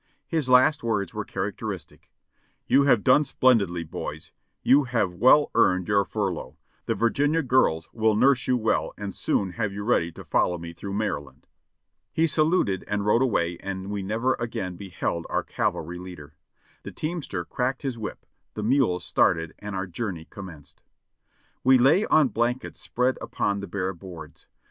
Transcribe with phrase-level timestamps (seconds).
[0.25, 2.11] His last words were characteristic:
[2.65, 4.31] "You have done splendidly, boys!
[4.63, 9.51] You have well earned your furlough; the Virginia girls will nurse you well and soon
[9.51, 11.45] have you ready to follow me through Maryland."
[12.11, 16.33] He saluted and rode away and we never again beheld our cav alry leader.
[16.81, 18.25] The teamster cracked his whip,
[18.55, 20.81] the mules started and our jour ney commenced.
[21.63, 24.47] We lay on blankets spread upon the bare boards.